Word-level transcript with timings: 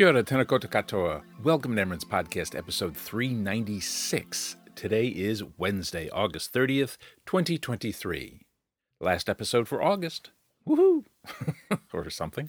Kia 0.00 0.08
ora, 0.08 0.22
tēnā 0.24 0.46
koutou 0.48 0.70
katoa. 0.72 1.20
Welcome 1.44 1.76
to 1.76 1.82
AmeriNZ 1.82 2.06
Podcast, 2.06 2.56
episode 2.56 2.96
396. 2.96 4.56
Today 4.74 5.08
is 5.08 5.44
Wednesday, 5.58 6.08
August 6.08 6.54
30th, 6.54 6.96
2023. 7.26 8.40
Last 8.98 9.28
episode 9.28 9.68
for 9.68 9.82
August. 9.82 10.30
Woohoo! 10.66 11.04
or 11.92 12.08
something. 12.08 12.48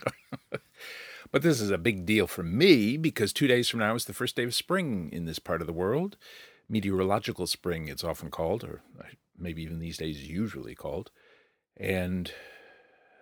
but 1.33 1.41
this 1.41 1.59
is 1.59 1.71
a 1.71 1.77
big 1.77 2.05
deal 2.05 2.25
for 2.25 2.41
me 2.41 2.95
because 2.95 3.33
two 3.33 3.47
days 3.47 3.67
from 3.67 3.81
now 3.81 3.95
is 3.95 4.05
the 4.05 4.13
first 4.13 4.37
day 4.37 4.45
of 4.45 4.55
spring 4.55 5.09
in 5.11 5.25
this 5.25 5.39
part 5.39 5.59
of 5.59 5.67
the 5.67 5.73
world. 5.73 6.15
Meteorological 6.69 7.47
spring, 7.47 7.89
it's 7.89 8.05
often 8.05 8.31
called, 8.31 8.63
or 8.63 8.81
maybe 9.37 9.61
even 9.61 9.79
these 9.79 9.97
days 9.97 10.25
usually 10.25 10.73
called. 10.73 11.11
And 11.75 12.31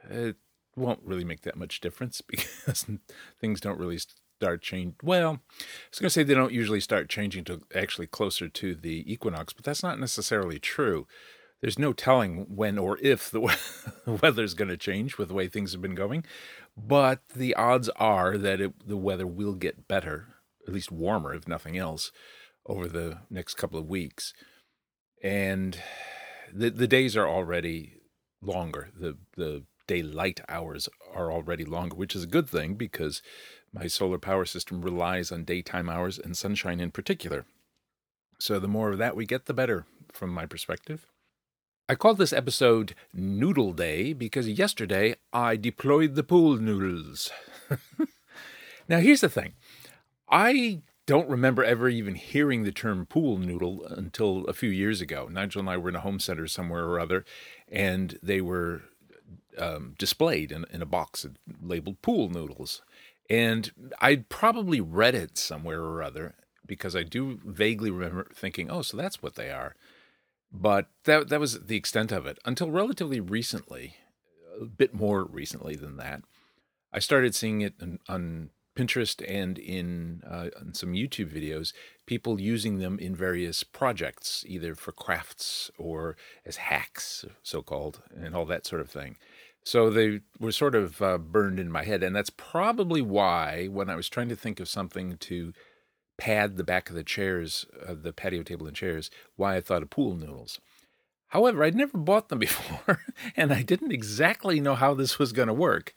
it 0.08 0.36
won't 0.80 1.02
really 1.04 1.26
make 1.26 1.42
that 1.42 1.58
much 1.58 1.82
difference 1.82 2.22
because 2.28 2.86
things 3.40 3.62
don't 3.62 3.80
really 3.80 4.00
start 4.40 4.62
change. 4.62 4.96
Well, 5.04 5.42
I 5.60 5.64
was 5.92 6.00
going 6.00 6.08
to 6.08 6.10
say 6.10 6.24
they 6.24 6.34
don't 6.34 6.54
usually 6.54 6.80
start 6.80 7.10
changing 7.10 7.44
to 7.46 7.62
actually 7.76 8.08
closer 8.08 8.48
to 8.48 8.74
the 8.74 9.12
equinox, 9.12 9.52
but 9.52 9.66
that's 9.66 9.84
not 9.84 10.00
necessarily 10.00 10.60
true. 10.60 11.08
There's 11.60 11.78
no 11.78 11.92
telling 11.92 12.46
when 12.56 12.78
or 12.78 12.98
if 13.02 13.30
the 13.30 13.42
weather's 14.22 14.54
going 14.54 14.70
to 14.70 14.78
change 14.78 15.18
with 15.18 15.28
the 15.28 15.34
way 15.34 15.50
things 15.50 15.74
have 15.74 15.82
been 15.82 15.94
going, 15.94 16.24
but 16.78 17.20
the 17.36 17.54
odds 17.56 17.90
are 17.98 18.38
that 18.38 18.62
it, 18.62 18.88
the 18.88 18.96
weather 18.96 19.28
will 19.28 19.56
get 19.56 19.90
better, 19.90 20.28
at 20.66 20.74
least 20.74 20.90
warmer, 20.90 21.34
if 21.34 21.46
nothing 21.46 21.78
else, 21.78 22.14
over 22.66 22.88
the 22.88 23.18
next 23.30 23.56
couple 23.56 23.78
of 23.78 23.90
weeks. 23.90 24.34
And 25.22 25.78
the 26.54 26.70
the 26.70 26.88
days 26.88 27.18
are 27.18 27.28
already 27.28 27.96
longer. 28.42 28.92
The 28.98 29.18
the 29.36 29.66
daylight 29.90 30.40
hours 30.48 30.88
are 31.16 31.32
already 31.32 31.66
longer, 31.66 31.96
which 31.96 32.16
is 32.16 32.24
a 32.24 32.28
good 32.28 32.48
thing 32.48 32.76
because 32.76 33.24
my 33.74 33.88
solar 33.88 34.20
power 34.20 34.46
system 34.46 34.84
relies 34.84 35.32
on 35.32 35.44
daytime 35.44 35.90
hours 35.90 36.20
and 36.20 36.38
sunshine 36.38 36.80
in 36.80 36.92
particular. 36.92 37.48
So 38.38 38.60
the 38.60 38.68
more 38.68 38.92
of 38.92 39.00
that 39.00 39.16
we 39.16 39.26
get, 39.26 39.48
the 39.48 39.54
better, 39.54 39.88
from 40.14 40.30
my 40.30 40.46
perspective. 40.46 41.08
I 41.90 41.96
called 41.96 42.20
this 42.20 42.32
episode 42.32 42.94
Noodle 43.16 43.74
Day 43.74 44.14
because 44.14 44.48
yesterday 44.48 45.16
I 45.34 45.56
deployed 45.56 46.14
the 46.14 46.24
pool 46.24 46.58
noodles. 46.58 47.32
now, 48.88 49.00
here's 49.00 49.22
the 49.22 49.28
thing 49.28 49.54
I 50.30 50.84
don't 51.08 51.28
remember 51.28 51.64
ever 51.64 51.90
even 51.90 52.14
hearing 52.14 52.62
the 52.62 52.72
term 52.72 53.08
pool 53.08 53.40
noodle 53.40 53.84
until 53.86 54.46
a 54.46 54.54
few 54.54 54.70
years 54.70 55.02
ago. 55.02 55.28
Nigel 55.32 55.62
and 55.62 55.70
I 55.72 55.78
were 55.78 55.90
in 55.90 55.96
a 55.96 56.02
home 56.02 56.20
center 56.20 56.46
somewhere 56.46 56.86
or 56.86 57.00
other, 57.00 57.26
and 57.68 58.20
they 58.22 58.40
were 58.40 58.84
um, 59.58 59.96
displayed 59.98 60.52
in, 60.52 60.66
in 60.72 60.82
a 60.82 60.86
box 60.86 61.26
labeled 61.62 62.02
pool 62.02 62.30
noodles. 62.30 62.82
And 63.30 63.72
I'd 64.00 64.30
probably 64.30 64.82
read 64.82 65.16
it 65.16 65.38
somewhere 65.38 65.82
or 65.82 66.02
other 66.02 66.36
because 66.66 66.96
I 66.96 67.04
do 67.04 67.40
vaguely 67.46 67.92
remember 67.92 68.28
thinking, 68.34 68.70
oh, 68.70 68.82
so 68.82 68.98
that's 68.98 69.22
what 69.22 69.36
they 69.36 69.52
are. 69.52 69.76
But 70.52 70.88
that, 71.04 71.30
that 71.30 71.40
was 71.40 71.66
the 71.66 71.76
extent 71.76 72.12
of 72.12 72.26
it 72.26 72.40
until 72.46 72.72
relatively 72.72 73.20
recently, 73.20 73.98
a 74.60 74.66
bit 74.66 74.94
more 74.94 75.24
recently 75.24 75.76
than 75.76 75.98
that. 75.98 76.24
I 76.92 77.00
started 77.00 77.36
seeing 77.36 77.62
it 77.62 77.76
on, 77.82 78.00
on 78.08 78.50
Pinterest 78.76 79.24
and 79.28 79.60
in, 79.60 80.24
uh, 80.28 80.50
in 80.62 80.74
some 80.74 80.94
YouTube 80.94 81.32
videos, 81.32 81.74
people 82.06 82.40
using 82.40 82.80
them 82.80 82.98
in 82.98 83.16
various 83.16 83.64
projects, 83.64 84.44
either 84.48 84.74
for 84.74 84.92
crafts 84.92 85.70
or 85.78 86.16
as 86.46 86.58
hacks, 86.58 87.26
so 87.44 87.62
called, 87.62 88.02
and 88.16 88.36
all 88.36 88.46
that 88.46 88.66
sort 88.66 88.82
of 88.82 88.90
thing. 88.90 89.18
So 89.70 89.92
they 89.92 90.22
were 90.40 90.52
sort 90.52 90.74
of 90.74 91.00
uh, 91.00 91.20
burned 91.20 91.60
in 91.60 91.72
my 91.72 91.84
head. 91.84 92.02
And 92.02 92.16
that's 92.16 92.32
probably 92.32 93.04
why, 93.04 93.68
when 93.68 93.88
I 93.88 93.96
was 93.96 94.10
trying 94.10 94.30
to 94.30 94.36
think 94.36 94.60
of 94.60 94.68
something 94.68 95.18
to 95.18 95.54
pad 96.18 96.58
the 96.58 96.64
back 96.64 96.90
of 96.90 96.96
the 96.96 97.04
chairs, 97.04 97.68
uh, 97.88 97.94
the 97.94 98.12
patio 98.12 98.42
table 98.42 98.66
and 98.66 98.76
chairs, 98.76 99.12
why 99.36 99.58
I 99.58 99.62
thought 99.62 99.84
of 99.84 99.92
pool 99.92 100.16
noodles. 100.16 100.60
However, 101.28 101.64
I'd 101.64 101.76
never 101.76 102.00
bought 102.00 102.30
them 102.30 102.40
before, 102.50 103.02
and 103.38 103.54
I 103.54 103.62
didn't 103.62 103.92
exactly 103.92 104.60
know 104.60 104.74
how 104.74 104.96
this 104.96 105.20
was 105.20 105.34
going 105.34 105.50
to 105.50 105.54
work. 105.54 105.94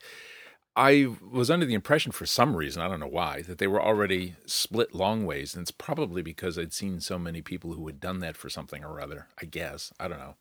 I 0.77 1.07
was 1.31 1.51
under 1.51 1.65
the 1.65 1.73
impression, 1.73 2.13
for 2.13 2.27
some 2.27 2.55
reason, 2.55 2.83
I 2.83 2.89
don't 2.89 3.01
know 3.01 3.07
why, 3.07 3.41
that 3.41 3.57
they 3.57 3.69
were 3.69 3.83
already 3.83 4.35
split 4.45 4.95
long 4.95 5.25
ways. 5.25 5.55
And 5.55 5.63
it's 5.63 5.71
probably 5.71 6.21
because 6.21 6.59
I'd 6.59 6.75
seen 6.75 7.01
so 7.01 7.19
many 7.19 7.41
people 7.41 7.73
who 7.73 7.87
had 7.87 8.01
done 8.01 8.19
that 8.19 8.37
for 8.37 8.51
something 8.51 8.85
or 8.85 9.01
other, 9.01 9.29
I 9.41 9.47
guess. 9.47 9.95
I 9.99 10.09
don't 10.09 10.19
know. 10.19 10.37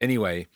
Anyway, 0.00 0.46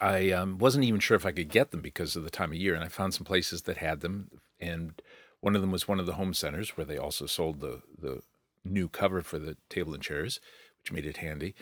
I 0.00 0.30
um, 0.30 0.58
wasn't 0.58 0.84
even 0.84 1.00
sure 1.00 1.16
if 1.16 1.26
I 1.26 1.32
could 1.32 1.48
get 1.48 1.70
them 1.70 1.80
because 1.80 2.14
of 2.14 2.24
the 2.24 2.30
time 2.30 2.50
of 2.50 2.58
year, 2.58 2.74
and 2.74 2.84
I 2.84 2.88
found 2.88 3.14
some 3.14 3.24
places 3.24 3.62
that 3.62 3.78
had 3.78 4.00
them, 4.00 4.30
and 4.60 5.00
one 5.40 5.54
of 5.54 5.60
them 5.60 5.70
was 5.70 5.88
one 5.88 5.98
of 5.98 6.06
the 6.06 6.14
home 6.14 6.34
centers 6.34 6.76
where 6.76 6.84
they 6.84 6.98
also 6.98 7.26
sold 7.26 7.60
the 7.60 7.82
the 7.98 8.22
new 8.64 8.88
cover 8.88 9.22
for 9.22 9.38
the 9.38 9.56
table 9.68 9.94
and 9.94 10.02
chairs, 10.02 10.40
which 10.78 10.92
made 10.92 11.06
it 11.06 11.18
handy. 11.18 11.54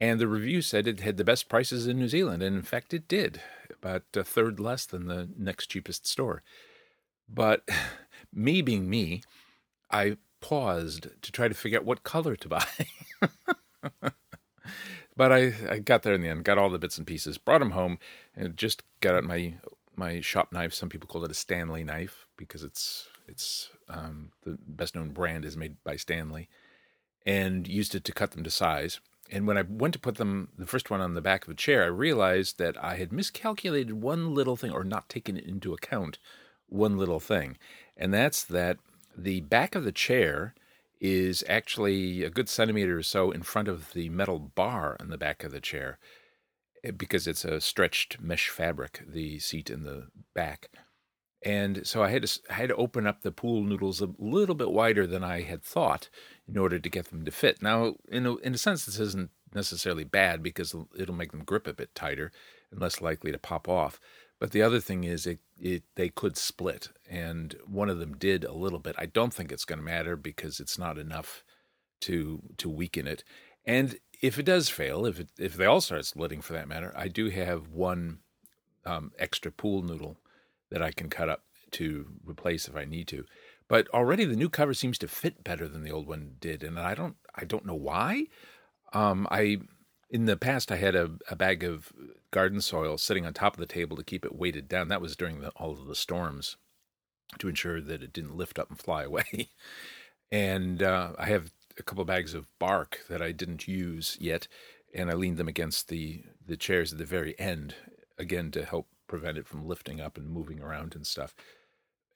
And 0.00 0.18
the 0.18 0.28
review 0.28 0.60
said 0.60 0.86
it 0.86 1.00
had 1.00 1.16
the 1.16 1.24
best 1.24 1.48
prices 1.48 1.86
in 1.86 1.98
New 1.98 2.08
Zealand, 2.08 2.42
and 2.42 2.56
in 2.56 2.62
fact, 2.62 2.92
it 2.92 3.06
did, 3.06 3.40
about 3.70 4.02
a 4.14 4.24
third 4.24 4.58
less 4.58 4.86
than 4.86 5.06
the 5.06 5.28
next 5.38 5.68
cheapest 5.68 6.06
store. 6.06 6.42
But 7.28 7.68
me 8.32 8.60
being 8.60 8.90
me, 8.90 9.22
I 9.90 10.16
paused 10.40 11.08
to 11.22 11.32
try 11.32 11.48
to 11.48 11.54
figure 11.54 11.78
out 11.78 11.84
what 11.84 12.02
color 12.02 12.36
to 12.36 12.48
buy. 12.48 12.66
But 15.16 15.32
I, 15.32 15.52
I 15.70 15.78
got 15.78 16.02
there 16.02 16.14
in 16.14 16.22
the 16.22 16.28
end, 16.28 16.44
got 16.44 16.58
all 16.58 16.70
the 16.70 16.78
bits 16.78 16.98
and 16.98 17.06
pieces, 17.06 17.38
brought 17.38 17.60
them 17.60 17.70
home, 17.70 17.98
and 18.34 18.56
just 18.56 18.82
got 19.00 19.14
out 19.14 19.24
my 19.24 19.54
my 19.96 20.20
shop 20.20 20.52
knife. 20.52 20.74
Some 20.74 20.88
people 20.88 21.08
call 21.08 21.24
it 21.24 21.30
a 21.30 21.34
Stanley 21.34 21.84
knife 21.84 22.26
because 22.36 22.64
it's 22.64 23.08
it's 23.28 23.70
um, 23.88 24.30
the 24.42 24.58
best 24.66 24.94
known 24.94 25.10
brand 25.10 25.44
is 25.44 25.56
made 25.56 25.76
by 25.84 25.96
Stanley, 25.96 26.48
and 27.24 27.68
used 27.68 27.94
it 27.94 28.04
to 28.04 28.12
cut 28.12 28.32
them 28.32 28.44
to 28.44 28.50
size. 28.50 29.00
And 29.30 29.46
when 29.46 29.56
I 29.56 29.62
went 29.62 29.94
to 29.94 30.00
put 30.00 30.16
them, 30.16 30.48
the 30.58 30.66
first 30.66 30.90
one 30.90 31.00
on 31.00 31.14
the 31.14 31.22
back 31.22 31.42
of 31.42 31.48
the 31.48 31.54
chair, 31.54 31.82
I 31.82 31.86
realized 31.86 32.58
that 32.58 32.82
I 32.82 32.96
had 32.96 33.10
miscalculated 33.10 34.02
one 34.02 34.34
little 34.34 34.56
thing, 34.56 34.70
or 34.70 34.84
not 34.84 35.08
taken 35.08 35.36
into 35.36 35.72
account 35.72 36.18
one 36.68 36.98
little 36.98 37.20
thing, 37.20 37.56
and 37.96 38.12
that's 38.12 38.42
that 38.44 38.78
the 39.16 39.40
back 39.40 39.76
of 39.76 39.84
the 39.84 39.92
chair 39.92 40.54
is 41.00 41.44
actually 41.48 42.22
a 42.22 42.30
good 42.30 42.48
centimeter 42.48 42.98
or 42.98 43.02
so 43.02 43.30
in 43.30 43.42
front 43.42 43.68
of 43.68 43.92
the 43.92 44.08
metal 44.08 44.38
bar 44.38 44.96
on 45.00 45.08
the 45.08 45.18
back 45.18 45.44
of 45.44 45.52
the 45.52 45.60
chair 45.60 45.98
eh, 46.82 46.90
because 46.90 47.26
it's 47.26 47.44
a 47.44 47.60
stretched 47.60 48.20
mesh 48.20 48.48
fabric, 48.48 49.02
the 49.06 49.38
seat 49.38 49.70
in 49.70 49.82
the 49.82 50.08
back. 50.34 50.70
And 51.44 51.86
so 51.86 52.02
I 52.02 52.08
had 52.08 52.26
to 52.26 52.40
I 52.48 52.54
had 52.54 52.70
to 52.70 52.76
open 52.76 53.06
up 53.06 53.20
the 53.20 53.30
pool 53.30 53.62
noodles 53.62 54.00
a 54.00 54.08
little 54.18 54.54
bit 54.54 54.70
wider 54.70 55.06
than 55.06 55.22
I 55.22 55.42
had 55.42 55.62
thought 55.62 56.08
in 56.48 56.56
order 56.56 56.78
to 56.78 56.88
get 56.88 57.06
them 57.06 57.24
to 57.26 57.30
fit. 57.30 57.60
Now, 57.60 57.96
in 58.08 58.24
a, 58.24 58.36
in 58.36 58.54
a 58.54 58.58
sense, 58.58 58.86
this 58.86 58.98
isn't 58.98 59.30
necessarily 59.54 60.04
bad 60.04 60.42
because 60.42 60.74
it'll 60.98 61.14
make 61.14 61.32
them 61.32 61.44
grip 61.44 61.66
a 61.66 61.74
bit 61.74 61.94
tighter 61.94 62.32
and 62.70 62.80
less 62.80 63.02
likely 63.02 63.30
to 63.30 63.38
pop 63.38 63.68
off. 63.68 64.00
But 64.40 64.52
the 64.52 64.62
other 64.62 64.80
thing 64.80 65.04
is, 65.04 65.26
it, 65.26 65.38
it 65.60 65.84
they 65.94 66.08
could 66.08 66.36
split, 66.36 66.88
and 67.14 67.54
one 67.64 67.88
of 67.88 68.00
them 68.00 68.16
did 68.16 68.42
a 68.42 68.52
little 68.52 68.80
bit. 68.80 68.96
I 68.98 69.06
don't 69.06 69.32
think 69.32 69.52
it's 69.52 69.64
going 69.64 69.78
to 69.78 69.84
matter 69.84 70.16
because 70.16 70.58
it's 70.58 70.76
not 70.76 70.98
enough 70.98 71.44
to 72.00 72.42
to 72.58 72.68
weaken 72.68 73.06
it. 73.06 73.22
And 73.64 73.98
if 74.20 74.36
it 74.38 74.44
does 74.44 74.68
fail, 74.68 75.06
if 75.06 75.20
it, 75.20 75.28
if 75.38 75.54
they 75.54 75.64
all 75.64 75.80
start 75.80 76.04
splitting 76.06 76.42
for 76.42 76.54
that 76.54 76.66
matter, 76.66 76.92
I 76.96 77.06
do 77.06 77.30
have 77.30 77.68
one 77.68 78.18
um, 78.84 79.12
extra 79.16 79.52
pool 79.52 79.82
noodle 79.82 80.18
that 80.70 80.82
I 80.82 80.90
can 80.90 81.08
cut 81.08 81.28
up 81.28 81.44
to 81.72 82.06
replace 82.24 82.66
if 82.66 82.74
I 82.74 82.84
need 82.84 83.06
to. 83.08 83.24
But 83.68 83.88
already 83.94 84.24
the 84.24 84.36
new 84.36 84.50
cover 84.50 84.74
seems 84.74 84.98
to 84.98 85.08
fit 85.08 85.44
better 85.44 85.68
than 85.68 85.84
the 85.84 85.92
old 85.92 86.08
one 86.08 86.34
did, 86.40 86.64
and 86.64 86.80
I 86.80 86.94
don't 86.94 87.16
I 87.36 87.44
don't 87.44 87.64
know 87.64 87.76
why. 87.76 88.26
Um, 88.92 89.28
I 89.30 89.58
in 90.10 90.26
the 90.26 90.36
past 90.36 90.72
I 90.72 90.76
had 90.76 90.96
a, 90.96 91.12
a 91.30 91.36
bag 91.36 91.62
of 91.62 91.92
garden 92.32 92.60
soil 92.60 92.98
sitting 92.98 93.24
on 93.24 93.34
top 93.34 93.54
of 93.54 93.60
the 93.60 93.66
table 93.66 93.96
to 93.96 94.02
keep 94.02 94.24
it 94.24 94.34
weighted 94.34 94.66
down. 94.68 94.88
That 94.88 95.00
was 95.00 95.14
during 95.14 95.40
the, 95.40 95.50
all 95.50 95.70
of 95.70 95.86
the 95.86 95.94
storms 95.94 96.56
to 97.38 97.48
ensure 97.48 97.80
that 97.80 98.02
it 98.02 98.12
didn't 98.12 98.36
lift 98.36 98.58
up 98.58 98.70
and 98.70 98.78
fly 98.78 99.02
away. 99.04 99.50
and 100.30 100.82
uh, 100.82 101.12
I 101.18 101.26
have 101.26 101.52
a 101.78 101.82
couple 101.82 102.02
of 102.02 102.08
bags 102.08 102.34
of 102.34 102.46
bark 102.58 103.00
that 103.08 103.22
I 103.22 103.32
didn't 103.32 103.66
use 103.66 104.16
yet, 104.20 104.48
and 104.94 105.10
I 105.10 105.14
leaned 105.14 105.38
them 105.38 105.48
against 105.48 105.88
the 105.88 106.24
the 106.46 106.56
chairs 106.56 106.92
at 106.92 106.98
the 106.98 107.06
very 107.06 107.38
end 107.38 107.74
again 108.18 108.50
to 108.50 108.64
help 108.66 108.86
prevent 109.06 109.38
it 109.38 109.46
from 109.46 109.66
lifting 109.66 110.00
up 110.00 110.18
and 110.18 110.28
moving 110.28 110.60
around 110.60 110.94
and 110.94 111.06
stuff. 111.06 111.34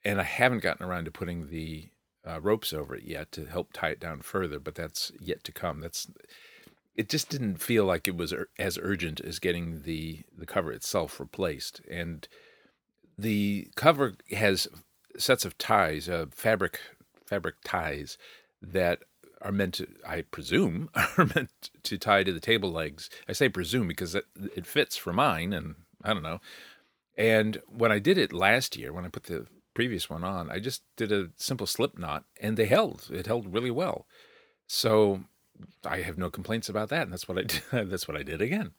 And 0.05 0.20
I 0.20 0.25
haven't 0.25 0.62
gotten 0.62 0.84
around 0.84 1.06
to 1.06 1.10
putting 1.10 1.49
the 1.49 1.88
uh, 2.26 2.40
ropes 2.40 2.72
over 2.72 2.94
it 2.94 3.05
yet 3.05 3.32
to 3.32 3.46
help 3.46 3.72
tie 3.72 3.90
it 3.90 4.00
down 4.00 4.20
further, 4.20 4.58
but 4.58 4.75
that's 4.75 5.12
yet 5.20 5.44
to 5.44 5.52
come. 5.52 5.81
That's 5.81 6.08
it 6.94 7.08
just 7.08 7.28
didn't 7.28 7.56
feel 7.56 7.84
like 7.84 8.08
it 8.08 8.16
was 8.16 8.34
as 8.58 8.78
urgent 8.81 9.20
as 9.20 9.38
getting 9.38 9.82
the 9.82 10.25
the 10.37 10.46
cover 10.46 10.72
itself 10.72 11.20
replaced. 11.20 11.81
And 11.90 12.28
the 13.16 13.69
cover 13.76 14.14
has 14.32 14.69
sets 15.19 15.44
of 15.44 15.59
ties, 15.59 16.09
uh, 16.09 16.26
fabric 16.31 16.81
fabric 17.26 17.56
ties 17.62 18.17
that 18.62 19.00
are 19.43 19.53
meant 19.53 19.75
to, 19.75 19.87
I 20.06 20.23
presume, 20.23 20.88
are 20.94 21.26
meant 21.35 21.70
to 21.82 21.99
tie 21.99 22.25
to 22.25 22.32
the 22.32 22.41
table 22.41 22.73
legs. 22.73 23.11
I 23.29 23.32
say 23.32 23.49
presume 23.49 23.87
because 23.87 24.15
it, 24.15 24.25
it 24.56 24.67
fits 24.67 24.97
for 24.97 25.12
mine, 25.12 25.53
and 25.53 25.76
I 26.03 26.15
don't 26.15 26.23
know. 26.23 26.41
And 27.17 27.61
when 27.67 27.93
I 27.93 27.99
did 27.99 28.17
it 28.17 28.32
last 28.32 28.76
year, 28.76 28.93
when 28.93 29.05
I 29.05 29.09
put 29.09 29.25
the 29.25 29.47
previous 29.75 30.09
one 30.09 30.25
on, 30.25 30.50
I 30.50 30.61
just 30.61 30.82
did 30.97 31.12
a 31.12 31.31
simple 31.37 31.67
slip 31.67 31.99
knot 31.99 32.25
and 32.41 32.56
they 32.56 32.67
held. 32.67 33.09
It 33.12 33.26
held 33.26 33.53
really 33.53 33.70
well. 33.73 34.06
So 34.69 35.25
I 35.85 35.99
have 36.03 36.17
no 36.17 36.31
complaints 36.31 36.69
about 36.69 36.88
that. 36.91 37.03
And 37.03 37.12
that's 37.12 37.29
what 37.29 37.38
I 37.38 37.43
did. 37.43 37.62
that's 37.91 38.06
what 38.06 38.17
I 38.17 38.23
did 38.23 38.41
again. 38.41 38.73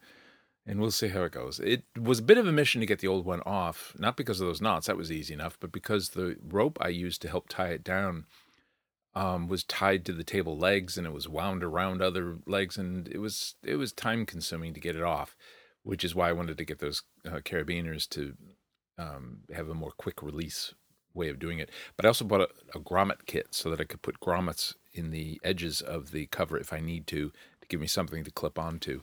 And 0.65 0.79
we'll 0.79 0.91
see 0.91 1.07
how 1.07 1.23
it 1.23 1.31
goes. 1.31 1.59
It 1.59 1.83
was 1.99 2.19
a 2.19 2.23
bit 2.23 2.37
of 2.37 2.45
a 2.45 2.51
mission 2.51 2.79
to 2.81 2.87
get 2.87 2.99
the 2.99 3.07
old 3.07 3.25
one 3.25 3.41
off, 3.41 3.95
not 3.97 4.15
because 4.15 4.39
of 4.39 4.47
those 4.47 4.61
knots, 4.61 4.85
that 4.85 4.97
was 4.97 5.11
easy 5.11 5.33
enough, 5.33 5.57
but 5.59 5.71
because 5.71 6.09
the 6.09 6.37
rope 6.47 6.77
I 6.79 6.89
used 6.89 7.21
to 7.23 7.29
help 7.29 7.49
tie 7.49 7.69
it 7.69 7.83
down 7.83 8.25
um, 9.15 9.47
was 9.47 9.63
tied 9.63 10.05
to 10.05 10.13
the 10.13 10.23
table 10.23 10.57
legs 10.57 10.97
and 10.97 11.07
it 11.07 11.13
was 11.13 11.27
wound 11.27 11.63
around 11.63 12.01
other 12.01 12.37
legs 12.45 12.77
and 12.77 13.07
it 13.07 13.17
was 13.17 13.55
it 13.63 13.75
was 13.75 13.91
time 13.91 14.25
consuming 14.25 14.73
to 14.73 14.79
get 14.79 14.95
it 14.95 15.01
off, 15.01 15.35
which 15.83 16.03
is 16.03 16.13
why 16.13 16.29
I 16.29 16.33
wanted 16.33 16.57
to 16.57 16.65
get 16.65 16.79
those 16.79 17.03
uh, 17.25 17.39
carabiners 17.39 18.07
to 18.09 18.35
um, 18.97 19.39
have 19.53 19.69
a 19.69 19.73
more 19.73 19.91
quick 19.91 20.21
release 20.21 20.73
way 21.13 21.29
of 21.29 21.39
doing 21.39 21.59
it. 21.59 21.69
But 21.95 22.05
I 22.05 22.09
also 22.09 22.25
bought 22.25 22.41
a, 22.41 22.49
a, 22.75 22.79
grommet 22.79 23.25
kit 23.25 23.47
so 23.51 23.69
that 23.69 23.81
I 23.81 23.85
could 23.85 24.01
put 24.01 24.19
grommets 24.19 24.75
in 24.93 25.11
the 25.11 25.39
edges 25.43 25.81
of 25.81 26.11
the 26.11 26.27
cover 26.27 26.57
if 26.57 26.71
I 26.71 26.79
need 26.79 27.07
to 27.07 27.31
to 27.61 27.67
give 27.67 27.81
me 27.81 27.87
something 27.87 28.23
to 28.23 28.31
clip 28.31 28.59
onto. 28.59 29.01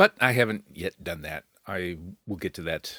But 0.00 0.14
I 0.18 0.32
haven't 0.32 0.64
yet 0.72 1.04
done 1.04 1.20
that. 1.22 1.44
I 1.66 1.98
will 2.26 2.38
get 2.38 2.54
to 2.54 2.62
that. 2.62 2.96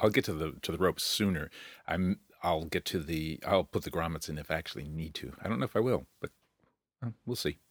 I'll 0.00 0.10
get 0.10 0.24
to 0.24 0.32
the 0.32 0.54
to 0.62 0.72
the 0.72 0.78
ropes 0.78 1.04
sooner. 1.04 1.50
I'm. 1.86 2.18
I'll 2.42 2.64
get 2.64 2.84
to 2.86 2.98
the. 2.98 3.38
I'll 3.46 3.62
put 3.62 3.84
the 3.84 3.92
grommets 3.92 4.28
in 4.28 4.38
if 4.38 4.50
I 4.50 4.56
actually 4.56 4.88
need 4.88 5.14
to. 5.14 5.34
I 5.40 5.48
don't 5.48 5.60
know 5.60 5.66
if 5.66 5.76
I 5.76 5.78
will, 5.78 6.06
but 6.20 6.30
well, 7.00 7.14
we'll 7.24 7.36
see. 7.36 7.58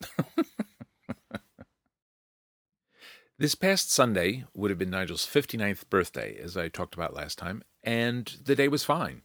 This 3.38 3.56
past 3.56 3.92
Sunday 3.92 4.46
would 4.54 4.70
have 4.70 4.78
been 4.78 4.92
Nigel's 4.92 5.26
59th 5.26 5.90
birthday, 5.90 6.38
as 6.40 6.56
I 6.56 6.68
talked 6.68 6.94
about 6.94 7.16
last 7.16 7.40
time, 7.40 7.64
and 7.84 8.32
the 8.46 8.56
day 8.56 8.68
was 8.68 8.84
fine. 8.84 9.24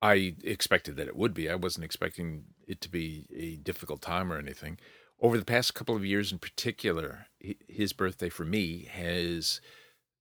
I 0.00 0.36
expected 0.44 0.94
that 0.96 1.08
it 1.08 1.16
would 1.16 1.34
be. 1.34 1.50
I 1.50 1.56
wasn't 1.56 1.84
expecting 1.84 2.44
it 2.68 2.80
to 2.82 2.88
be 2.88 3.26
a 3.34 3.56
difficult 3.56 4.02
time 4.02 4.32
or 4.32 4.38
anything. 4.38 4.78
Over 5.20 5.36
the 5.36 5.44
past 5.44 5.74
couple 5.74 5.94
of 5.96 6.04
years 6.04 6.32
in 6.32 6.38
particular, 6.38 7.26
his 7.68 7.92
birthday 7.92 8.30
for 8.30 8.44
me 8.44 8.88
has 8.90 9.60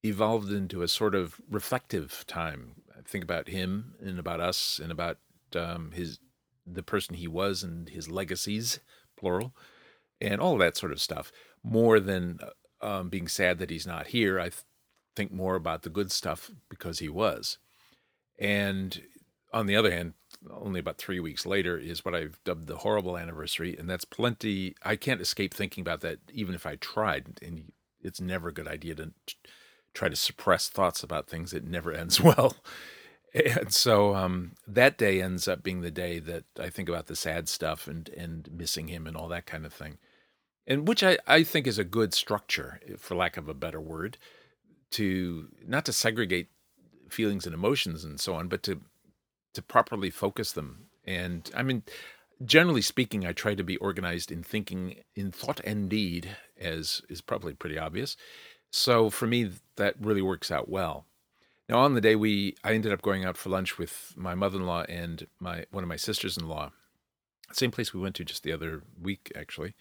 evolved 0.03 0.51
into 0.51 0.81
a 0.81 0.87
sort 0.87 1.15
of 1.15 1.39
reflective 1.49 2.25
time. 2.27 2.81
I 2.97 3.01
think 3.01 3.23
about 3.23 3.47
him 3.47 3.95
and 4.01 4.19
about 4.19 4.41
us 4.41 4.79
and 4.79 4.91
about 4.91 5.17
um, 5.55 5.91
his 5.91 6.19
the 6.65 6.83
person 6.83 7.15
he 7.15 7.27
was 7.27 7.63
and 7.63 7.89
his 7.89 8.09
legacies, 8.09 8.79
plural, 9.17 9.55
and 10.21 10.39
all 10.39 10.57
that 10.57 10.77
sort 10.77 10.91
of 10.91 11.01
stuff, 11.01 11.31
more 11.63 11.99
than 11.99 12.39
um, 12.81 13.09
being 13.09 13.27
sad 13.27 13.57
that 13.59 13.69
he's 13.69 13.87
not 13.87 14.07
here. 14.07 14.39
I 14.39 14.49
th- 14.49 14.63
think 15.15 15.31
more 15.31 15.55
about 15.55 15.81
the 15.81 15.89
good 15.89 16.11
stuff 16.11 16.51
because 16.69 16.99
he 16.99 17.09
was. 17.09 17.57
And 18.37 19.01
on 19.51 19.65
the 19.65 19.75
other 19.75 19.91
hand, 19.91 20.13
only 20.49 20.79
about 20.79 20.97
three 20.97 21.19
weeks 21.19 21.45
later 21.45 21.77
is 21.77 22.05
what 22.05 22.15
I've 22.15 22.39
dubbed 22.43 22.67
the 22.67 22.77
horrible 22.77 23.17
anniversary, 23.17 23.75
and 23.77 23.89
that's 23.89 24.05
plenty. 24.05 24.75
I 24.83 24.95
can't 24.95 25.21
escape 25.21 25.53
thinking 25.53 25.81
about 25.81 26.01
that, 26.01 26.19
even 26.31 26.55
if 26.55 26.65
I 26.65 26.75
tried. 26.75 27.39
And 27.41 27.71
it's 28.01 28.21
never 28.21 28.49
a 28.49 28.53
good 28.53 28.67
idea 28.67 28.95
to 28.95 29.11
try 29.93 30.09
to 30.09 30.15
suppress 30.15 30.69
thoughts 30.69 31.03
about 31.03 31.27
things. 31.27 31.53
It 31.53 31.65
never 31.65 31.91
ends 31.93 32.21
well. 32.21 32.55
And 33.33 33.71
so 33.71 34.15
um, 34.15 34.53
that 34.67 34.97
day 34.97 35.21
ends 35.21 35.47
up 35.47 35.61
being 35.61 35.81
the 35.81 35.91
day 35.91 36.17
that 36.19 36.45
I 36.59 36.69
think 36.69 36.89
about 36.89 37.05
the 37.05 37.15
sad 37.15 37.47
stuff 37.47 37.87
and 37.87 38.09
and 38.09 38.49
missing 38.51 38.87
him 38.87 39.05
and 39.05 39.15
all 39.15 39.27
that 39.27 39.45
kind 39.45 39.67
of 39.67 39.73
thing 39.73 39.99
and 40.69 40.87
which 40.87 41.03
I, 41.03 41.17
I 41.27 41.43
think 41.43 41.65
is 41.65 41.79
a 41.79 41.83
good 41.83 42.13
structure, 42.13 42.79
for 42.97 43.15
lack 43.15 43.35
of 43.35 43.49
a 43.49 43.55
better 43.55 43.81
word, 43.81 44.19
to 44.91 45.47
not 45.67 45.83
to 45.85 45.93
segregate 45.93 46.49
feelings 47.09 47.47
and 47.47 47.55
emotions 47.55 48.05
and 48.05 48.19
so 48.19 48.35
on, 48.35 48.47
but 48.47 48.61
to 48.63 48.81
to 49.59 49.65
properly 49.65 50.09
focus 50.09 50.51
them. 50.53 50.85
And 51.05 51.49
I 51.55 51.63
mean, 51.63 51.83
generally 52.43 52.81
speaking, 52.81 53.25
I 53.25 53.33
try 53.33 53.55
to 53.55 53.63
be 53.63 53.77
organized 53.77 54.31
in 54.31 54.43
thinking, 54.43 55.01
in 55.15 55.31
thought 55.31 55.59
and 55.63 55.89
deed, 55.89 56.37
as 56.59 57.01
is 57.09 57.21
probably 57.21 57.53
pretty 57.53 57.77
obvious. 57.77 58.15
So 58.71 59.09
for 59.09 59.27
me, 59.27 59.51
that 59.75 59.95
really 59.99 60.21
works 60.21 60.51
out 60.51 60.69
well. 60.69 61.05
Now, 61.67 61.79
on 61.79 61.93
the 61.93 62.01
day 62.01 62.15
we, 62.15 62.55
I 62.63 62.73
ended 62.73 62.93
up 62.93 63.01
going 63.01 63.25
out 63.25 63.37
for 63.37 63.49
lunch 63.49 63.77
with 63.77 64.13
my 64.15 64.33
mother-in-law 64.33 64.85
and 64.89 65.27
my 65.39 65.65
one 65.71 65.83
of 65.83 65.87
my 65.87 65.97
sisters-in-law, 65.97 66.71
same 67.51 67.71
place 67.71 67.93
we 67.93 67.99
went 67.99 68.15
to 68.15 68.25
just 68.25 68.43
the 68.43 68.53
other 68.53 68.83
week, 68.99 69.31
actually 69.35 69.75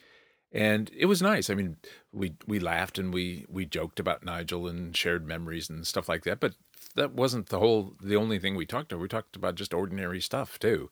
and 0.53 0.91
it 0.97 1.07
was 1.07 1.21
nice. 1.21 1.51
I 1.51 1.55
mean, 1.55 1.77
we 2.13 2.35
we 2.47 2.59
laughed 2.59 2.99
and 2.99 3.13
we 3.13 3.45
we 3.49 3.67
joked 3.67 4.01
about 4.01 4.25
Nigel 4.25 4.67
and 4.67 4.97
shared 4.97 5.27
memories 5.27 5.69
and 5.69 5.87
stuff 5.87 6.09
like 6.09 6.25
that. 6.25 6.41
But 6.41 6.55
that 6.95 7.13
wasn't 7.13 7.49
the 7.49 7.59
whole 7.59 7.95
the 8.03 8.17
only 8.17 8.39
thing 8.39 8.55
we 8.55 8.67
talked 8.67 8.93
about. 8.93 9.03
We 9.03 9.09
talked 9.09 9.37
about 9.37 9.57
just 9.57 9.75
ordinary 9.75 10.21
stuff 10.21 10.59
too. 10.59 10.91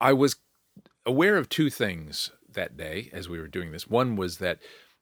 I 0.00 0.12
was 0.12 0.36
aware 1.04 1.36
of 1.36 1.48
two 1.48 1.68
things 1.68 2.30
that 2.50 2.76
day 2.76 3.10
as 3.12 3.28
we 3.28 3.38
were 3.38 3.48
doing 3.48 3.72
this. 3.72 3.86
One 3.86 4.16
was 4.16 4.38
that 4.38 4.58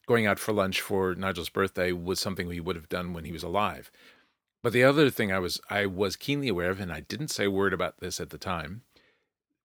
going 0.06 0.26
out 0.26 0.38
for 0.38 0.52
lunch 0.52 0.80
for 0.80 1.14
Nigel's 1.14 1.48
birthday 1.48 1.92
was 1.92 2.20
something 2.20 2.48
we 2.48 2.60
would 2.60 2.76
have 2.76 2.88
done 2.88 3.12
when 3.12 3.24
he 3.24 3.32
was 3.32 3.42
alive. 3.42 3.90
But 4.62 4.72
the 4.72 4.84
other 4.84 5.10
thing 5.10 5.30
I 5.30 5.38
was 5.38 5.60
I 5.70 5.86
was 5.86 6.16
keenly 6.16 6.48
aware 6.48 6.70
of, 6.70 6.80
and 6.80 6.92
I 6.92 7.00
didn't 7.00 7.28
say 7.28 7.44
a 7.44 7.50
word 7.50 7.72
about 7.72 8.00
this 8.00 8.18
at 8.18 8.30
the 8.30 8.38
time, 8.38 8.82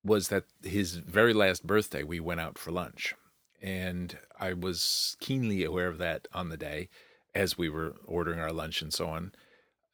was 0.04 0.28
that 0.28 0.44
his 0.62 0.98
very 0.98 1.34
last 1.34 1.66
birthday 1.66 2.04
we 2.04 2.20
went 2.20 2.42
out 2.42 2.60
for 2.60 2.72
lunch 2.72 3.16
and 3.62 4.18
I 4.40 4.54
was 4.54 5.16
keenly 5.20 5.64
aware 5.64 5.88
of 5.88 5.98
that 6.00 6.28
on 6.34 6.50
the 6.50 6.58
day 6.58 6.90
as 7.34 7.58
we 7.58 7.70
were 7.70 7.96
ordering 8.06 8.40
our 8.40 8.52
lunch 8.52 8.82
and 8.82 8.94
so 8.94 9.08
on. 9.08 9.34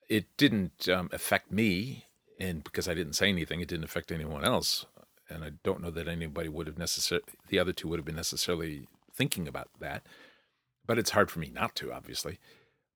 It 0.09 0.25
didn't 0.37 0.87
um, 0.87 1.09
affect 1.11 1.51
me, 1.51 2.05
and 2.39 2.63
because 2.63 2.87
I 2.87 2.93
didn't 2.93 3.13
say 3.13 3.29
anything, 3.29 3.59
it 3.59 3.67
didn't 3.67 3.83
affect 3.83 4.11
anyone 4.11 4.45
else. 4.45 4.85
And 5.29 5.43
I 5.43 5.51
don't 5.63 5.81
know 5.81 5.91
that 5.91 6.07
anybody 6.07 6.47
would 6.47 6.67
have 6.67 6.77
necessarily, 6.77 7.25
the 7.49 7.59
other 7.59 7.73
two 7.73 7.89
would 7.89 7.99
have 7.99 8.05
been 8.05 8.15
necessarily 8.15 8.87
thinking 9.13 9.47
about 9.47 9.69
that. 9.79 10.03
But 10.85 10.97
it's 10.97 11.09
hard 11.09 11.29
for 11.29 11.39
me 11.39 11.51
not 11.53 11.75
to, 11.75 11.91
obviously. 11.91 12.39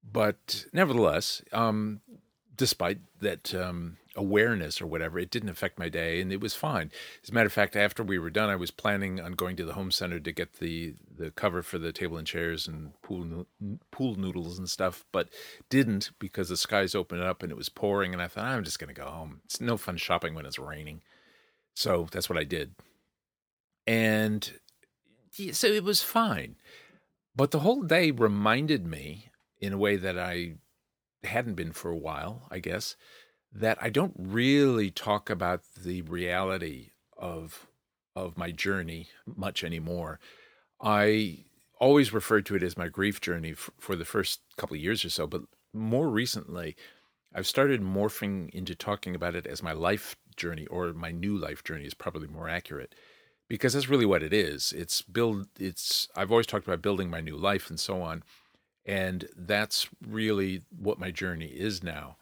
But 0.10 0.66
nevertheless, 0.72 1.42
um, 1.52 2.00
despite 2.56 3.00
that 3.20 3.54
um, 3.54 3.98
awareness 4.16 4.82
or 4.82 4.88
whatever, 4.88 5.20
it 5.20 5.32
didn't 5.32 5.50
affect 5.50 5.80
my 5.80 5.90
day, 5.90 6.20
and 6.22 6.32
it 6.32 6.42
was 6.42 6.54
fine. 6.54 6.92
As 7.24 7.30
a 7.30 7.34
matter 7.34 7.48
of 7.48 7.54
fact, 7.54 7.76
after 7.76 8.04
we 8.04 8.20
were 8.20 8.30
done, 8.30 8.50
I 8.50 8.56
was 8.56 8.72
planning 8.72 9.20
on 9.20 9.34
going 9.34 9.56
to 9.58 9.66
the 9.66 9.74
home 9.74 9.92
center 9.92 10.20
to 10.20 10.32
get 10.32 10.54
the 10.60 10.96
the 11.18 11.32
cover 11.32 11.62
for 11.62 11.78
the 11.78 11.92
table 11.92 12.18
and 12.18 12.28
chairs 12.28 12.68
and 12.68 13.00
pool 13.02 13.46
pool 13.92 14.16
noodles 14.16 14.58
and 14.58 14.70
stuff, 14.70 15.06
but 15.12 15.30
didn't 15.70 16.12
because 16.20 16.50
the 16.50 16.58
skies 16.58 16.96
opened 16.96 17.22
up 17.22 17.42
and 17.44 17.52
it 17.52 17.58
was 17.58 17.70
pouring, 17.70 18.14
and 18.14 18.22
I 18.22 18.28
thought 18.28 18.46
I'm 18.46 18.64
just 18.64 18.80
going 18.80 18.94
to 18.94 19.02
go 19.02 19.08
home. 19.08 19.42
It's 19.46 19.62
no 19.62 19.78
fun 19.78 19.98
shopping 19.98 20.34
when 20.34 20.46
it's 20.46 20.60
raining, 20.60 21.02
so 21.74 22.08
that's 22.12 22.30
what 22.30 22.40
I 22.40 22.44
did, 22.44 22.76
and 23.88 24.52
so 25.52 25.68
it 25.68 25.84
was 25.84 26.02
fine. 26.02 26.56
But 27.36 27.52
the 27.52 27.60
whole 27.60 27.84
day 27.84 28.12
reminded 28.12 28.86
me 28.86 29.30
in 29.60 29.72
a 29.72 29.78
way 29.78 29.96
that 29.96 30.20
I 30.20 30.56
hadn't 31.24 31.54
been 31.54 31.72
for 31.72 31.90
a 31.90 31.98
while, 31.98 32.48
I 32.50 32.60
guess, 32.60 32.96
that 33.54 33.78
I 33.82 33.90
don't 33.90 34.14
really 34.18 34.92
talk 34.92 35.30
about 35.30 35.62
the 35.82 36.02
reality 36.04 36.92
of 37.18 37.68
of 38.16 38.38
my 38.38 38.52
journey 38.52 39.08
much 39.26 39.64
anymore. 39.64 40.20
I 40.82 41.46
always 41.80 42.12
referred 42.12 42.46
to 42.48 42.56
it 42.56 42.64
as 42.64 42.78
my 42.78 42.90
grief 42.90 43.22
journey 43.22 43.52
f- 43.52 43.70
for 43.80 43.96
the 43.96 44.06
first 44.06 44.42
couple 44.58 44.76
of 44.76 44.82
years 44.82 45.06
or 45.06 45.10
so, 45.10 45.28
but 45.28 45.42
more 45.74 46.10
recently, 46.10 46.76
I've 47.34 47.48
started 47.48 47.82
morphing 47.82 48.50
into 48.50 48.76
talking 48.76 49.16
about 49.16 49.36
it 49.36 49.48
as 49.48 49.64
my 49.64 49.72
life 49.72 50.18
journey 50.36 50.68
or 50.68 50.94
my 50.94 51.12
new 51.12 51.38
life 51.38 51.64
journey 51.64 51.86
is 51.86 51.94
probably 51.94 52.28
more 52.28 52.50
accurate 52.50 52.94
because 53.48 53.74
that's 53.74 53.90
really 53.90 54.06
what 54.06 54.24
it 54.24 54.34
is. 54.34 54.74
It's 54.74 55.02
build 55.02 55.48
it's 55.60 56.08
I've 56.16 56.32
always 56.32 56.48
talked 56.48 56.68
about 56.68 56.82
building 56.82 57.10
my 57.10 57.22
new 57.22 57.38
life 57.38 57.70
and 57.70 57.80
so 57.80 58.02
on. 58.02 58.24
And 58.86 59.28
that's 59.38 59.88
really 60.06 60.64
what 60.76 61.00
my 61.00 61.12
journey 61.12 61.48
is 61.48 61.84
now. 61.84 62.18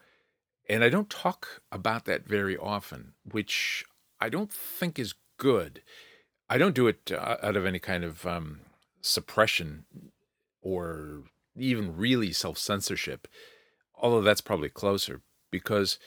And 0.70 0.84
I 0.84 0.90
don't 0.90 1.10
talk 1.10 1.62
about 1.72 2.06
that 2.06 2.28
very 2.28 2.56
often, 2.56 3.14
which 3.30 3.84
I 4.20 4.30
don't 4.30 4.52
think 4.52 5.00
is 5.00 5.16
good. 5.38 5.82
I 6.50 6.58
don't 6.58 6.76
do 6.76 6.88
it 6.88 7.12
uh, 7.12 7.38
out 7.42 7.56
of 7.56 7.66
any 7.66 7.80
kind 7.80 8.04
of 8.04 8.26
um, 8.26 8.62
suppression 9.02 9.86
or 10.62 11.24
even 11.58 11.98
really 11.98 12.32
self 12.32 12.58
censorship, 12.58 13.28
although 13.96 14.22
that's 14.22 14.42
probably 14.42 14.70
closer, 14.70 15.22
because 15.52 15.98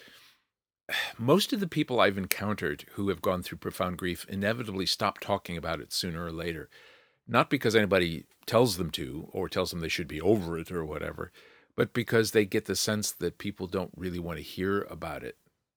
most 1.19 1.53
of 1.53 1.61
the 1.61 1.67
people 1.67 2.01
I've 2.01 2.19
encountered 2.19 2.85
who 2.93 3.09
have 3.09 3.23
gone 3.23 3.43
through 3.43 3.59
profound 3.59 3.99
grief 3.99 4.27
inevitably 4.29 4.87
stop 4.87 5.19
talking 5.19 5.57
about 5.57 5.81
it 5.81 5.93
sooner 5.93 6.25
or 6.25 6.33
later 6.33 6.69
not 7.27 7.51
because 7.51 7.77
anybody 7.77 8.27
tells 8.47 8.77
them 8.77 8.91
to 8.91 9.29
or 9.33 9.49
tells 9.49 9.71
them 9.71 9.81
they 9.81 9.89
should 9.89 10.09
be 10.09 10.21
over 10.21 10.59
it 10.59 10.71
or 10.71 10.85
whatever, 10.85 11.33
but 11.77 11.93
because 11.93 12.31
they 12.31 12.45
get 12.45 12.67
the 12.67 12.77
sense 12.77 13.11
that 13.13 13.39
people 13.39 13.67
don't 13.67 13.93
really 13.97 14.19
want 14.19 14.39
to 14.39 14.45
hear 14.45 14.83
about 14.91 15.23
it. 15.23 15.37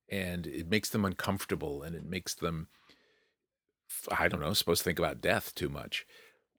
And 0.09 0.45
it 0.45 0.69
makes 0.69 0.89
them 0.89 1.05
uncomfortable 1.05 1.81
and 1.81 1.95
it 1.95 2.05
makes 2.05 2.35
them, 2.35 2.67
I 4.11 4.27
don't 4.27 4.39
know, 4.39 4.53
supposed 4.53 4.81
to 4.81 4.83
think 4.83 4.99
about 4.99 5.21
death 5.21 5.55
too 5.55 5.69
much, 5.69 6.05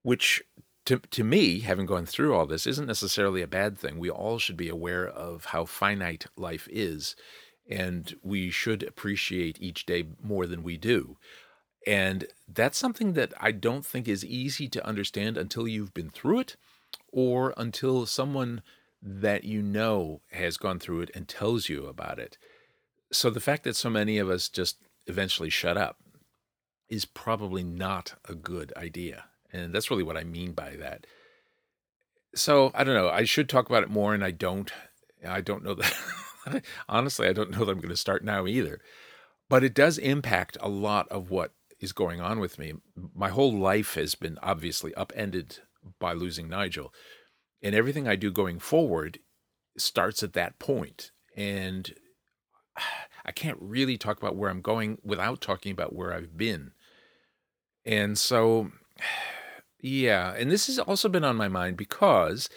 which 0.03 0.43
to, 0.87 0.99
to 0.99 1.25
me, 1.25 1.61
having 1.61 1.87
gone 1.87 2.07
through 2.07 2.35
all 2.35 2.47
this, 2.47 2.67
isn't 2.67 2.87
necessarily 2.87 3.43
a 3.43 3.49
bad 3.49 3.79
thing. 3.79 3.99
We 3.99 4.11
all 4.11 4.39
should 4.39 4.57
be 4.57 4.69
aware 4.69 5.07
of 5.07 5.47
how 5.47 5.65
finite 5.65 6.27
life 6.37 6.69
is 6.71 7.17
and 7.69 8.15
we 8.23 8.51
should 8.51 8.83
appreciate 8.83 9.61
each 9.61 9.87
day 9.87 10.05
more 10.23 10.47
than 10.47 10.63
we 10.63 10.77
do. 10.77 11.17
And 11.87 12.27
that's 12.49 12.79
something 12.79 13.13
that 13.13 13.33
I 13.41 13.53
don't 13.53 13.87
think 13.87 14.09
is 14.09 14.25
easy 14.25 14.69
to 14.69 14.87
understand 14.87 15.37
until 15.37 15.69
you've 15.69 15.95
been 15.95 16.11
through 16.11 16.41
it 16.41 16.57
or 17.13 17.55
until 17.57 18.07
someone 18.07 18.63
that 19.09 19.45
you 19.45 19.63
know 19.63 20.21
has 20.33 20.57
gone 20.57 20.81
through 20.81 21.03
it 21.03 21.11
and 21.15 21.29
tells 21.29 21.69
you 21.69 21.87
about 21.87 22.19
it. 22.19 22.39
So 23.13 23.31
the 23.31 23.41
fact 23.41 23.63
that 23.63 23.77
so 23.77 23.89
many 23.89 24.19
of 24.19 24.29
us 24.29 24.49
just 24.49 24.79
eventually 25.07 25.49
shut 25.49 25.77
up 25.77 25.99
is 26.89 27.05
probably 27.05 27.63
not 27.63 28.15
a 28.29 28.35
good 28.35 28.73
idea. 28.77 29.27
And 29.53 29.73
that's 29.73 29.91
really 29.91 30.03
what 30.03 30.17
I 30.17 30.25
mean 30.25 30.53
by 30.53 30.75
that. 30.77 31.07
So 32.35 32.73
I 32.75 32.83
don't 32.83 32.97
know. 32.97 33.09
I 33.09 33.25
should 33.25 33.49
talk 33.49 33.69
about 33.69 33.85
it 33.85 33.91
more, 33.91 34.13
and 34.13 34.25
I 34.25 34.33
don't. 34.33 34.73
I 35.27 35.41
don't 35.41 35.65
know 35.65 35.75
that. 35.75 36.65
Honestly, 36.89 37.29
I 37.29 37.33
don't 37.33 37.53
know 37.53 37.65
that 37.65 37.71
I'm 37.71 37.79
going 37.79 37.89
to 37.89 37.97
start 37.97 38.25
now 38.25 38.47
either. 38.47 38.81
But 39.49 39.63
it 39.63 39.75
does 39.75 39.99
impact 39.99 40.59
a 40.61 40.69
lot 40.69 41.09
of 41.09 41.31
what 41.31 41.53
is 41.81 41.93
going 41.93 42.21
on 42.21 42.41
with 42.41 42.59
me. 42.59 42.75
My 43.15 43.29
whole 43.29 43.57
life 43.57 43.95
has 43.95 44.17
been 44.17 44.39
obviously 44.43 44.93
upended 44.95 45.59
by 46.01 46.13
losing 46.13 46.49
Nigel. 46.49 46.93
And 47.63 47.75
everything 47.75 48.07
I 48.07 48.17
do 48.17 48.31
going 48.31 48.59
forward 48.59 49.19
starts 49.79 50.23
at 50.23 50.35
that 50.35 50.59
point. 50.59 51.11
And 51.37 51.95
I 53.25 53.33
can't 53.33 53.59
really 53.61 53.99
talk 53.99 54.19
about 54.19 54.37
where 54.37 54.51
I'm 54.51 54.61
going 54.61 54.99
without 55.03 55.41
talking 55.41 55.73
about 55.73 55.95
where 55.95 56.13
I've 56.13 56.37
been. 56.37 56.73
And 57.85 58.19
so, 58.19 58.71
yeah, 59.81 60.35
and 60.37 60.51
this 60.51 60.67
has 60.67 60.79
also 60.79 61.09
been 61.09 61.25
on 61.25 61.37
my 61.37 61.49
mind 61.49 61.77
because 61.77 62.49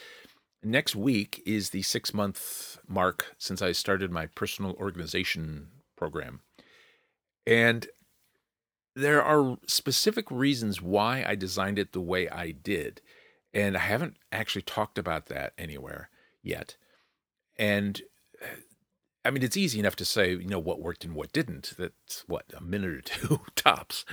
next 0.64 0.96
week 0.96 1.42
is 1.46 1.70
the 1.70 1.82
six 1.82 2.14
month 2.14 2.78
mark 2.88 3.36
since 3.38 3.62
I 3.62 3.72
started 3.72 4.12
my 4.12 4.28
personal 4.28 4.74
organization 4.74 5.70
program. 5.96 6.42
And 7.46 7.88
there 8.96 9.24
are 9.24 9.58
specific 9.66 10.30
reasons 10.30 10.82
why 10.82 11.24
I 11.26 11.36
designed 11.36 11.80
it 11.80 11.94
the 11.94 12.02
way 12.02 12.28
I 12.30 12.52
did. 12.52 13.02
And 13.54 13.76
I 13.76 13.82
haven't 13.82 14.18
actually 14.32 14.62
talked 14.62 14.98
about 14.98 15.28
that 15.28 15.54
anywhere 15.58 16.10
yet. 16.44 16.76
And 17.58 18.02
uh, 18.42 18.62
I 19.26 19.32
mean, 19.32 19.44
it's 19.44 19.58
easy 19.58 19.80
enough 19.80 19.96
to 19.98 20.06
say, 20.06 20.32
you 20.32 20.48
know, 20.48 20.60
what 20.60 20.82
worked 20.82 21.04
and 21.04 21.14
what 21.14 21.34
didn't. 21.34 21.74
That's 21.78 22.24
what, 22.28 22.46
a 22.56 22.62
minute 22.62 22.94
or 22.94 23.02
two 23.02 23.42
tops. 23.56 24.06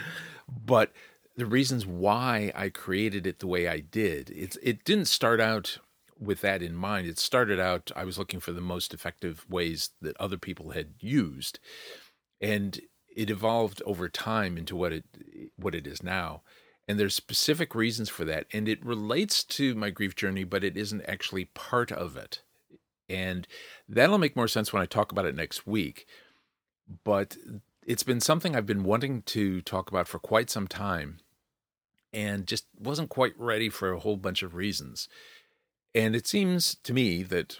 But 0.48 0.92
the 1.36 1.46
reasons 1.46 1.86
why 1.86 2.52
I 2.54 2.70
created 2.70 3.26
it 3.26 3.38
the 3.38 3.46
way 3.46 3.68
I 3.68 3.80
did, 3.80 4.30
it, 4.30 4.56
it 4.62 4.84
didn't 4.84 5.06
start 5.06 5.40
out 5.40 5.78
with 6.18 6.40
that 6.40 6.62
in 6.62 6.74
mind. 6.74 7.06
It 7.06 7.18
started 7.18 7.60
out, 7.60 7.92
I 7.94 8.04
was 8.04 8.18
looking 8.18 8.40
for 8.40 8.52
the 8.52 8.60
most 8.60 8.94
effective 8.94 9.44
ways 9.48 9.90
that 10.00 10.16
other 10.18 10.38
people 10.38 10.70
had 10.70 10.94
used. 10.98 11.58
And 12.40 12.80
it 13.14 13.30
evolved 13.30 13.82
over 13.86 14.08
time 14.08 14.58
into 14.58 14.76
what 14.76 14.92
it 14.92 15.04
what 15.56 15.74
it 15.74 15.86
is 15.86 16.02
now 16.02 16.42
and 16.88 16.98
there's 16.98 17.14
specific 17.14 17.74
reasons 17.74 18.08
for 18.08 18.24
that 18.24 18.46
and 18.52 18.68
it 18.68 18.84
relates 18.84 19.42
to 19.42 19.74
my 19.74 19.90
grief 19.90 20.14
journey 20.14 20.44
but 20.44 20.64
it 20.64 20.76
isn't 20.76 21.02
actually 21.02 21.46
part 21.46 21.90
of 21.92 22.16
it. 22.16 22.42
And 23.08 23.46
that'll 23.88 24.18
make 24.18 24.34
more 24.34 24.48
sense 24.48 24.72
when 24.72 24.82
i 24.82 24.86
talk 24.86 25.12
about 25.12 25.26
it 25.26 25.34
next 25.34 25.66
week 25.66 26.06
but 27.04 27.36
it's 27.86 28.02
been 28.02 28.20
something 28.20 28.56
i've 28.56 28.66
been 28.66 28.82
wanting 28.82 29.22
to 29.22 29.60
talk 29.62 29.88
about 29.90 30.08
for 30.08 30.18
quite 30.18 30.50
some 30.50 30.66
time 30.66 31.20
and 32.16 32.46
just 32.46 32.66
wasn't 32.78 33.10
quite 33.10 33.38
ready 33.38 33.68
for 33.68 33.92
a 33.92 33.98
whole 33.98 34.16
bunch 34.16 34.42
of 34.42 34.54
reasons. 34.54 35.06
And 35.94 36.16
it 36.16 36.26
seems 36.26 36.76
to 36.82 36.94
me 36.94 37.22
that 37.24 37.58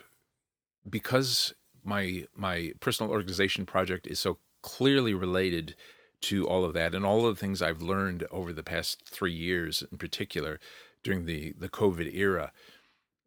because 0.89 1.53
my 1.85 2.25
my 2.35 2.73
personal 2.81 3.13
organization 3.13 3.67
project 3.67 4.07
is 4.07 4.19
so 4.19 4.39
clearly 4.63 5.13
related 5.13 5.75
to 6.23 6.47
all 6.47 6.65
of 6.65 6.75
that. 6.75 6.95
And 6.95 7.05
all 7.05 7.27
of 7.27 7.35
the 7.35 7.41
things 7.41 7.63
I've 7.63 7.83
learned 7.83 8.27
over 8.31 8.53
the 8.53 8.63
past 8.63 9.03
three 9.07 9.33
years, 9.33 9.85
in 9.91 9.99
particular 9.99 10.59
during 11.03 11.27
the 11.27 11.55
the 11.59 11.69
COVID 11.69 12.13
era, 12.15 12.53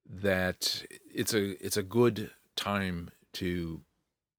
that 0.06 0.84
it's 1.14 1.34
a 1.34 1.64
it's 1.66 1.78
a 1.78 1.84
good 1.84 2.32
time 2.56 3.10
to 3.34 3.82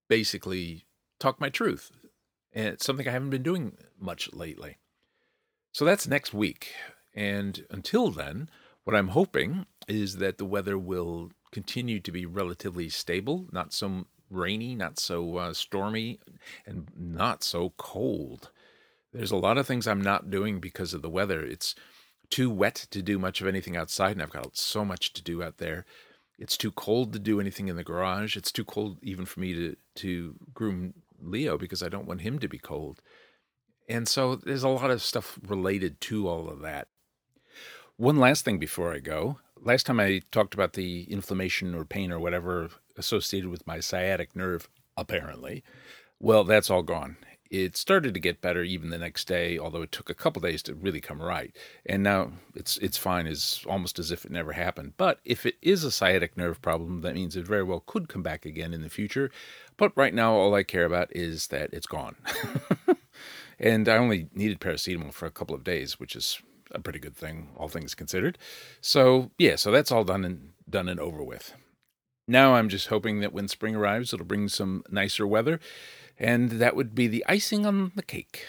basically 0.09 0.85
talk 1.19 1.39
my 1.39 1.49
truth, 1.49 1.91
and 2.53 2.67
it's 2.67 2.85
something 2.85 3.07
I 3.07 3.11
haven't 3.11 3.29
been 3.29 3.43
doing 3.43 3.77
much 3.99 4.31
lately. 4.33 4.77
So 5.71 5.85
that's 5.85 6.07
next 6.07 6.33
week, 6.33 6.73
and 7.15 7.65
until 7.69 8.11
then, 8.11 8.49
what 8.83 8.95
I'm 8.95 9.09
hoping 9.09 9.65
is 9.87 10.17
that 10.17 10.37
the 10.37 10.45
weather 10.45 10.77
will 10.77 11.31
continue 11.51 11.99
to 11.99 12.11
be 12.11 12.25
relatively 12.25 12.89
stable, 12.89 13.47
not 13.51 13.73
so 13.73 14.05
rainy, 14.31 14.75
not 14.75 14.99
so 14.99 15.37
uh, 15.37 15.53
stormy, 15.53 16.19
and 16.65 16.87
not 16.97 17.43
so 17.43 17.73
cold. 17.77 18.51
There's 19.13 19.31
a 19.31 19.37
lot 19.37 19.57
of 19.57 19.67
things 19.67 19.87
I'm 19.87 20.01
not 20.01 20.29
doing 20.29 20.59
because 20.59 20.93
of 20.93 21.01
the 21.01 21.09
weather. 21.09 21.41
It's 21.43 21.75
too 22.29 22.49
wet 22.49 22.87
to 22.91 23.01
do 23.01 23.19
much 23.19 23.41
of 23.41 23.47
anything 23.47 23.75
outside, 23.75 24.13
and 24.13 24.21
I've 24.21 24.29
got 24.31 24.55
so 24.57 24.85
much 24.85 25.13
to 25.13 25.21
do 25.21 25.43
out 25.43 25.57
there. 25.57 25.85
It's 26.39 26.57
too 26.57 26.71
cold 26.71 27.13
to 27.13 27.19
do 27.19 27.39
anything 27.39 27.67
in 27.67 27.75
the 27.75 27.83
garage. 27.83 28.35
It's 28.35 28.51
too 28.51 28.65
cold 28.65 28.97
even 29.03 29.25
for 29.25 29.39
me 29.39 29.53
to 29.53 29.75
to 29.95 30.35
groom 30.53 30.93
Leo 31.21 31.57
because 31.57 31.83
I 31.83 31.89
don't 31.89 32.07
want 32.07 32.21
him 32.21 32.39
to 32.39 32.47
be 32.47 32.57
cold. 32.57 33.01
And 33.87 34.07
so 34.07 34.35
there's 34.35 34.63
a 34.63 34.69
lot 34.69 34.89
of 34.89 35.01
stuff 35.01 35.37
related 35.45 35.99
to 36.01 36.27
all 36.27 36.49
of 36.49 36.61
that. 36.61 36.87
One 37.97 38.17
last 38.17 38.45
thing 38.45 38.57
before 38.57 38.93
I 38.93 38.99
go. 38.99 39.39
Last 39.63 39.85
time 39.85 39.99
I 39.99 40.23
talked 40.31 40.55
about 40.55 40.73
the 40.73 41.03
inflammation 41.03 41.75
or 41.75 41.85
pain 41.85 42.11
or 42.11 42.19
whatever 42.19 42.69
associated 42.97 43.51
with 43.51 43.67
my 43.67 43.79
sciatic 43.79 44.35
nerve, 44.35 44.67
apparently. 44.97 45.63
Well, 46.19 46.43
that's 46.43 46.71
all 46.71 46.81
gone. 46.81 47.17
It 47.51 47.77
started 47.77 48.15
to 48.15 48.19
get 48.19 48.41
better 48.41 48.63
even 48.63 48.89
the 48.89 48.97
next 48.97 49.27
day, 49.27 49.59
although 49.59 49.83
it 49.83 49.91
took 49.91 50.09
a 50.09 50.15
couple 50.15 50.41
days 50.41 50.63
to 50.63 50.73
really 50.73 50.99
come 50.99 51.21
right. 51.21 51.55
And 51.85 52.01
now 52.01 52.31
it's 52.55 52.77
it's 52.77 52.97
fine, 52.97 53.27
is 53.27 53.63
almost 53.67 53.99
as 53.99 54.09
if 54.09 54.25
it 54.25 54.31
never 54.31 54.53
happened. 54.53 54.93
But 54.97 55.19
if 55.25 55.45
it 55.45 55.57
is 55.61 55.83
a 55.83 55.91
sciatic 55.91 56.35
nerve 56.35 56.59
problem, 56.63 57.01
that 57.01 57.13
means 57.13 57.35
it 57.35 57.45
very 57.45 57.63
well 57.63 57.83
could 57.85 58.09
come 58.09 58.23
back 58.23 58.47
again 58.47 58.73
in 58.73 58.81
the 58.81 58.89
future. 58.89 59.29
But 59.77 59.91
right 59.95 60.13
now, 60.13 60.33
all 60.33 60.55
I 60.55 60.63
care 60.63 60.85
about 60.85 61.15
is 61.15 61.47
that 61.47 61.69
it's 61.71 61.87
gone. 61.87 62.15
and 63.59 63.87
I 63.87 63.97
only 63.97 64.27
needed 64.33 64.59
paracetamol 64.59 65.13
for 65.13 65.27
a 65.27 65.31
couple 65.31 65.55
of 65.55 65.63
days, 65.63 65.99
which 65.99 66.15
is 66.15 66.41
a 66.73 66.79
pretty 66.79 66.99
good 66.99 67.15
thing, 67.15 67.49
all 67.57 67.67
things 67.67 67.95
considered. 67.95 68.37
So 68.81 69.31
yeah, 69.37 69.55
so 69.55 69.71
that's 69.71 69.91
all 69.91 70.03
done 70.03 70.25
and 70.25 70.49
done 70.69 70.89
and 70.89 70.99
over 70.99 71.23
with. 71.23 71.53
Now 72.27 72.55
I'm 72.55 72.69
just 72.69 72.87
hoping 72.87 73.19
that 73.19 73.33
when 73.33 73.47
spring 73.47 73.75
arrives, 73.75 74.13
it'll 74.13 74.25
bring 74.25 74.47
some 74.47 74.83
nicer 74.89 75.27
weather, 75.27 75.59
and 76.17 76.51
that 76.51 76.75
would 76.75 76.95
be 76.95 77.07
the 77.07 77.25
icing 77.27 77.65
on 77.65 77.91
the 77.95 78.03
cake. 78.03 78.45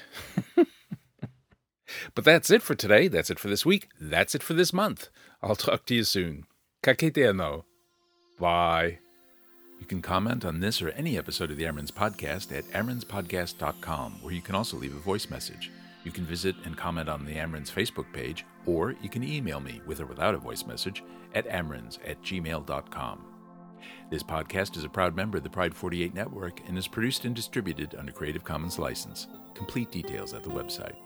but 2.15 2.25
that's 2.25 2.51
it 2.51 2.63
for 2.63 2.75
today. 2.75 3.09
That's 3.09 3.31
it 3.31 3.39
for 3.39 3.49
this 3.49 3.67
week. 3.67 3.89
That's 4.01 4.35
it 4.35 4.43
for 4.43 4.55
this 4.55 4.73
month. 4.73 5.09
I'll 5.43 5.57
talk 5.57 5.87
to 5.87 5.95
you 5.95 6.05
soon. 6.05 6.45
Ka 6.83 6.95
kite 6.95 7.15
anō. 7.15 7.65
Bye. 8.39 8.99
You 9.81 9.87
can 9.87 10.01
comment 10.01 10.45
on 10.45 10.61
this 10.61 10.81
or 10.81 10.91
any 10.91 11.19
episode 11.19 11.51
of 11.51 11.57
the 11.57 11.65
AmeriNZ 11.65 11.93
Podcast 11.93 12.57
at 12.57 12.65
amerinzpodcast.com, 12.67 14.19
where 14.23 14.33
you 14.33 14.41
can 14.41 14.55
also 14.55 14.77
leave 14.77 14.95
a 14.95 15.01
voice 15.01 15.29
message. 15.29 15.73
You 16.05 16.11
can 16.11 16.25
visit 16.25 16.57
and 16.65 16.77
comment 16.77 17.09
on 17.09 17.25
the 17.25 17.35
AmeriNZ 17.35 17.71
Facebook 17.71 18.13
page, 18.13 18.45
or 18.67 18.95
you 19.03 19.09
can 19.09 19.23
email 19.23 19.61
me 19.61 19.81
with 19.87 20.01
or 20.01 20.07
without 20.07 20.35
a 20.35 20.39
voice 20.39 20.65
message 20.67 21.05
at 21.35 21.49
amerinz 21.49 21.99
at 22.07 22.23
gmail.com. 22.23 23.25
This 24.11 24.23
podcast 24.23 24.77
is 24.77 24.85
a 24.85 24.89
proud 24.89 25.17
member 25.17 25.39
of 25.39 25.45
the 25.45 25.51
Pride 25.51 25.75
48 25.75 26.15
network 26.15 26.61
and 26.69 26.77
is 26.77 26.87
produced 26.87 27.25
and 27.25 27.35
distributed 27.35 27.95
under 27.99 28.13
Creative 28.13 28.45
Commons 28.45 28.79
license. 28.79 29.27
Complete 29.55 29.91
details 29.91 30.35
at 30.35 30.43
the 30.43 30.51
website 30.51 30.97